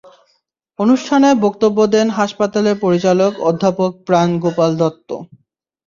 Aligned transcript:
অনুষ্ঠানে 0.79 1.29
বক্তব্য 1.45 1.77
দেন 1.93 2.07
হাসপাতালের 2.11 2.75
পরিচালক 2.79 3.31
অধ্যাপক 3.49 3.91
প্রাণ 4.07 4.29
গোপাল 4.43 4.71
দত্ত। 4.77 5.09